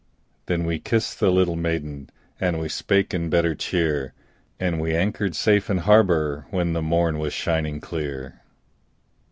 Then 0.47 0.65
we 0.65 0.79
kissed 0.79 1.19
the 1.19 1.29
little 1.31 1.55
maiden, 1.55 2.09
And 2.39 2.59
we 2.59 2.69
spake 2.69 3.13
in 3.13 3.29
better 3.29 3.53
cheer, 3.53 4.15
And 4.59 4.81
we 4.81 4.95
anchored 4.95 5.35
safe 5.35 5.69
in 5.69 5.77
harbor 5.77 6.47
When 6.49 6.73
the 6.73 6.81
morn 6.81 7.19
was 7.19 7.33
shining 7.33 7.79
clear. 7.79 8.41